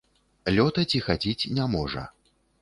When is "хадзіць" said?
1.09-1.49